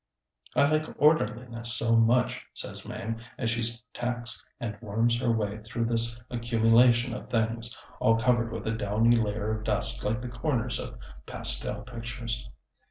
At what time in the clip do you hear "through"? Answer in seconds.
5.61-5.85